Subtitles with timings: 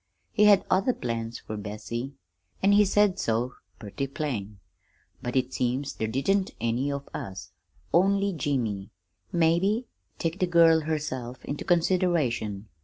[0.31, 2.13] He had other plans fer Bessie,
[2.63, 4.57] an' he said so purty plain."
[5.21, 7.51] "But it seems there didn't any of us
[7.93, 8.89] only Jimmy,
[9.31, 9.85] maybe
[10.17, 12.67] take the girl herself into consideration.